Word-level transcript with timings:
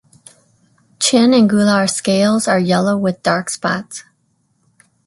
Chin 0.99 1.31
and 1.31 1.47
gular 1.47 1.87
scales 1.87 2.47
are 2.47 2.57
yellow 2.57 2.97
with 2.97 3.21
dark 3.21 3.51
spots. 3.51 4.03